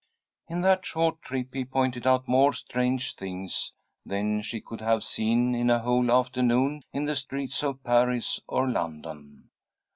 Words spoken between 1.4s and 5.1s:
he pointed out more strange things than she could have